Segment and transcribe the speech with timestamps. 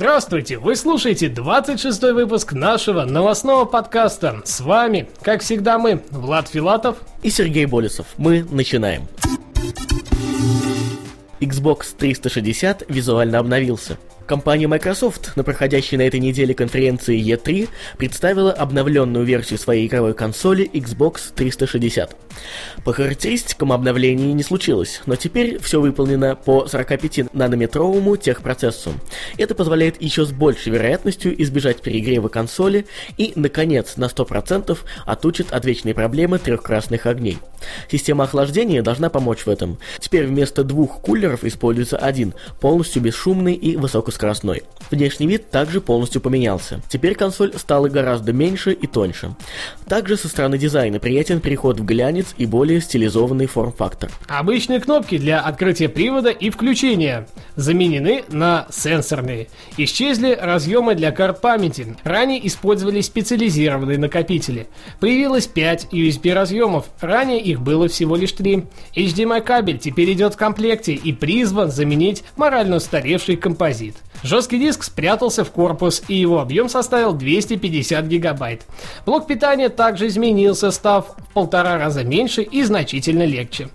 [0.00, 0.56] Здравствуйте!
[0.56, 4.40] Вы слушаете 26-й выпуск нашего новостного подкаста.
[4.46, 8.06] С вами, как всегда, мы, Влад Филатов и Сергей Болесов.
[8.16, 9.06] Мы начинаем.
[11.40, 13.98] Xbox 360 визуально обновился.
[14.26, 20.70] Компания Microsoft на проходящей на этой неделе конференции E3 представила обновленную версию своей игровой консоли
[20.72, 22.16] Xbox 360.
[22.84, 28.92] По характеристикам обновлений не случилось, но теперь все выполнено по 45-нанометровому техпроцессу.
[29.38, 35.64] Это позволяет еще с большей вероятностью избежать перегрева консоли и, наконец, на 100% отучит от
[35.64, 37.38] вечной проблемы трех красных огней.
[37.90, 39.78] Система охлаждения должна помочь в этом.
[39.98, 44.62] Теперь вместо двух кулеров используется один, полностью бесшумный и высокоскоростной.
[44.90, 46.80] Внешний вид также полностью поменялся.
[46.88, 49.34] Теперь консоль стала гораздо меньше и тоньше.
[49.88, 54.10] Также со стороны дизайна приятен переход в глянец и более стилизованный форм-фактор.
[54.28, 59.48] Обычные кнопки для открытия привода и включения заменены на сенсорные.
[59.76, 61.96] Исчезли разъемы для карт памяти.
[62.04, 64.68] Ранее использовались специализированные накопители.
[65.00, 66.86] Появилось 5 USB разъемов.
[67.00, 68.64] Ранее их было всего лишь 3.
[68.94, 73.96] HDMI кабель теперь идет в комплекте и призван заменить морально устаревший композит.
[74.22, 78.62] Жесткий диск спрятался в корпус, и его объем составил 250 гигабайт.
[79.06, 83.68] Блок питания также изменился, став в полтора раза меньше и значительно легче.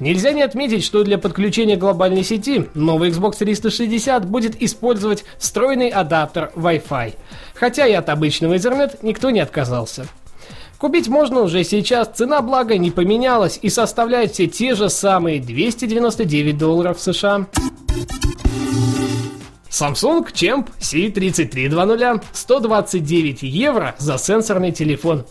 [0.00, 6.50] Нельзя не отметить, что для подключения глобальной сети новый Xbox 360 будет использовать встроенный адаптер
[6.56, 7.14] Wi-Fi,
[7.54, 10.06] хотя и от обычного Ethernet никто не отказался.
[10.78, 16.58] Купить можно уже сейчас, цена благо не поменялась и составляет все те же самые 299
[16.58, 17.46] долларов США.
[19.72, 25.24] Samsung Champ C3320 129 евро за сенсорный телефон.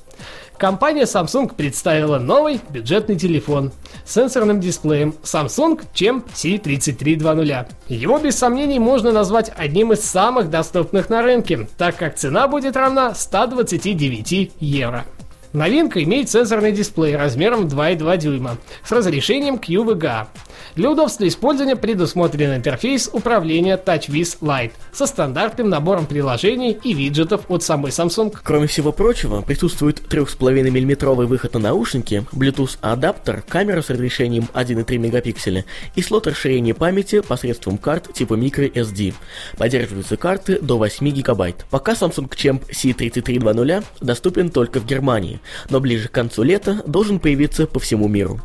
[0.57, 3.71] Компания Samsung представила новый бюджетный телефон
[4.03, 7.67] с сенсорным дисплеем Samsung Champ C3320.
[7.89, 12.75] Его без сомнений можно назвать одним из самых доступных на рынке, так как цена будет
[12.75, 15.05] равна 129 евро.
[15.53, 20.27] Новинка имеет сенсорный дисплей размером 2,2 дюйма с разрешением QVGA.
[20.75, 27.63] Для удобства использования предусмотрен интерфейс управления TouchWiz Lite со стандартным набором приложений и виджетов от
[27.63, 28.33] самой Samsung.
[28.41, 34.97] Кроме всего прочего, присутствует 3,5 мм выход на наушники, Bluetooth адаптер, камера с разрешением 1,3
[34.97, 39.13] мегапикселя и слот расширения памяти посредством карт типа microSD.
[39.57, 41.65] Поддерживаются карты до 8 гигабайт.
[41.69, 47.67] Пока Samsung Champ C3320 доступен только в Германии, но ближе к концу лета должен появиться
[47.67, 48.41] по всему миру.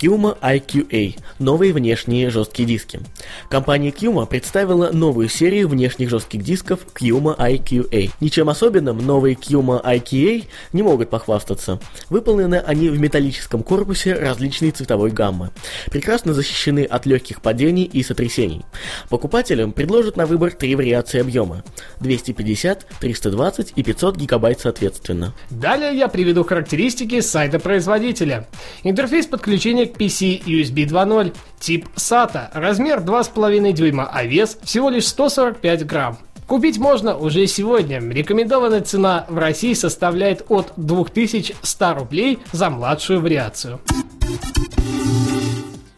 [0.00, 3.00] Kuma IQA– новые внешние жесткие диски.
[3.50, 8.10] Компания Kuma представила новую серию внешних жестких дисков Kuma IQA.
[8.20, 11.80] Ничем особенным новые Kuma IQA не могут похвастаться.
[12.08, 15.50] Выполнены они в металлическом корпусе различной цветовой гаммы.
[15.90, 18.64] Прекрасно защищены от легких падений и сотрясений.
[19.10, 21.62] Покупателям предложат на выбор три вариации объема–
[22.00, 25.34] 250, 320 и 500 гигабайт соответственно.
[25.50, 28.48] Далее я приведу характеристики сайта производителя.
[28.82, 35.06] Интерфейс подключения к PC USB 2.0, тип SATA, размер 2,5 дюйма, а вес всего лишь
[35.08, 36.18] 145 грамм.
[36.46, 38.00] Купить можно уже сегодня.
[38.00, 43.80] Рекомендованная цена в России составляет от 2100 рублей за младшую вариацию.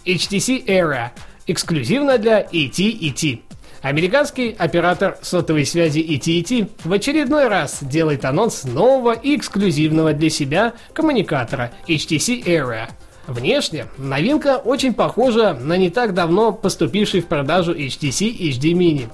[0.04, 1.12] HTC Era.
[1.46, 3.40] Эксклюзивно для AT&T.
[3.80, 10.74] Американский оператор сотовой связи AT&T в очередной раз делает анонс нового и эксклюзивного для себя
[10.92, 12.90] коммуникатора HTC Era.
[13.26, 19.08] Внешне новинка очень похожа на не так давно поступивший в продажу HTC HD Mini.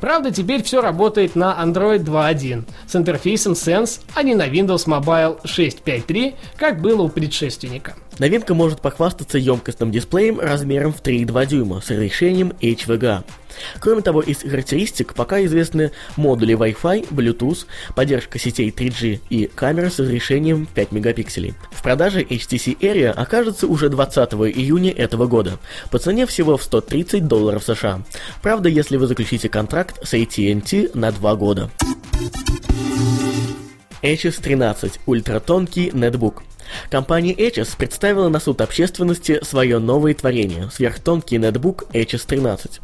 [0.00, 5.42] Правда, теперь все работает на Android 2.1 с интерфейсом Sense, а не на Windows Mobile
[5.44, 7.94] 6.5.3, как было у предшественника.
[8.18, 13.24] Новинка может похвастаться емкостным дисплеем размером в 3,2 дюйма с разрешением HVGA.
[13.80, 19.98] Кроме того, из характеристик пока известны модули Wi-Fi, Bluetooth, поддержка сетей 3G и камера с
[19.98, 21.54] разрешением 5 мегапикселей.
[21.70, 25.58] В продаже HTC Area окажется уже 20 июня этого года,
[25.90, 28.02] по цене всего в 130 долларов США.
[28.42, 29.63] Правда, если вы заключите контракт
[30.02, 31.70] с AT&T на 2 года.
[34.02, 36.42] HS 13 ультратонкий нетбук–
[36.90, 42.80] Компания Aegis представила на суд общественности свое новое творение– сверхтонкий нетбук Aegis 13.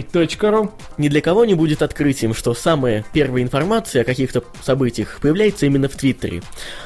[0.00, 0.70] tweetoday.ru.
[0.98, 5.88] Ни для кого не будет открытием, что самая первая информация о каких-то событиях появляется именно
[5.88, 6.42] в Твиттере.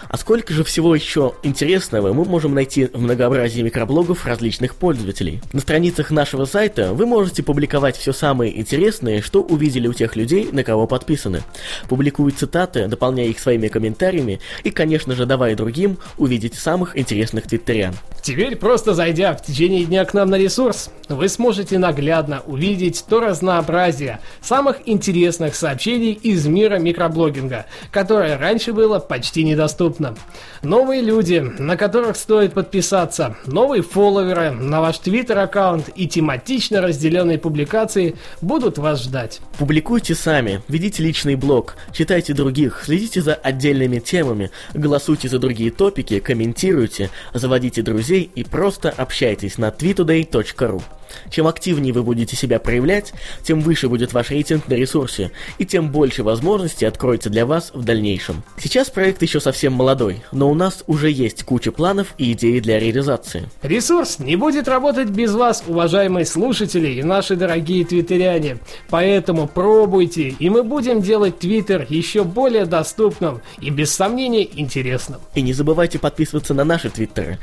[0.09, 5.43] А сколько же всего еще интересного мы можем найти в многообразии микроблогов различных пользователей.
[5.53, 10.49] На страницах нашего сайта вы можете публиковать все самое интересное, что увидели у тех людей,
[10.53, 11.43] на кого подписаны.
[11.89, 17.95] Публикуй цитаты, дополняя их своими комментариями и, конечно же, давая другим увидеть самых интересных твиттерян.
[18.23, 23.21] Теперь просто зайдя в течение дня к нам на ресурс, вы сможете наглядно увидеть то
[23.21, 30.17] разнообразие самых интересных сообщений из мира микроблогинга, которое раньше было почти недоступно.
[30.62, 38.17] Новые люди, на которых стоит подписаться, новые фолловеры на ваш твиттер-аккаунт и тематично разделенные публикации
[38.41, 39.41] будут вас ждать.
[39.59, 46.21] Публикуйте сами, ведите личный блог, читайте других, следите за отдельными темами, голосуйте за другие топики,
[46.21, 50.83] комментируйте, заводите друзей и просто общайтесь на tweetoday.ru.
[51.31, 53.13] Чем активнее вы будете себя проявлять,
[53.43, 57.85] тем выше будет ваш рейтинг на ресурсе, и тем больше возможностей откроется для вас в
[57.85, 58.43] дальнейшем.
[58.59, 62.79] Сейчас проект еще совсем молодой, но у нас уже есть куча планов и идей для
[62.79, 63.49] реализации.
[63.63, 68.59] Ресурс не будет работать без вас, уважаемые слушатели и наши дорогие твиттеряне.
[68.91, 75.21] Поэтому пробуйте, и мы будем делать твиттер еще более доступным и без сомнения интересным.
[75.35, 77.39] И не забывайте подписываться на наши твиттеры.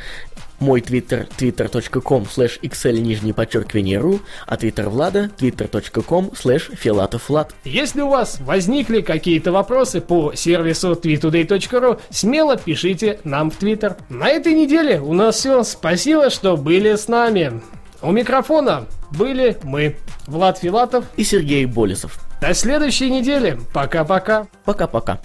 [0.61, 7.55] Мой твиттер twitter.com slash xl нижний подчеркивание ру, а твиттер Влада twitter.com slash филатовлад.
[7.63, 13.97] Если у вас возникли какие-то вопросы по сервису tweetoday.ru, смело пишите нам в твиттер.
[14.09, 15.63] На этой неделе у нас все.
[15.63, 17.59] Спасибо, что были с нами.
[18.03, 19.95] У микрофона были мы,
[20.27, 22.19] Влад Филатов и Сергей Болесов.
[22.39, 23.59] До следующей недели.
[23.73, 24.47] Пока-пока.
[24.63, 25.21] Пока-пока.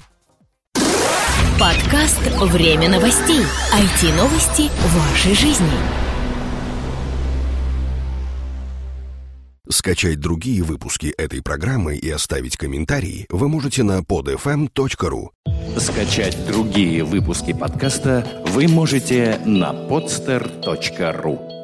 [1.58, 2.20] Подкаст
[2.52, 3.40] «Время новостей».
[3.72, 5.66] IT-новости вашей жизни.
[9.66, 15.30] Скачать другие выпуски этой программы и оставить комментарии вы можете на podfm.ru.
[15.78, 21.55] Скачать другие выпуски подкаста вы можете на podster.ru.